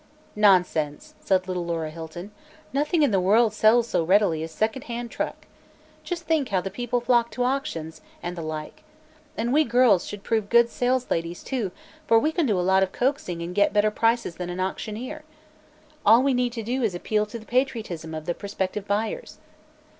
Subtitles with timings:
[0.35, 2.31] "Nonsense," said little Laura Hilton;
[2.73, 5.45] "nothing in the world sells so readily as second hand truck.
[6.03, 8.81] Just think how the people flock to auctions and the like.
[9.37, 11.69] And we girls should prove good 'salesladies,' too,
[12.07, 15.23] for we can do a lot of coaxing and get better prices than an auctioneer.
[16.03, 19.37] All we need do is appeal to the patriotism of the prospective buyers."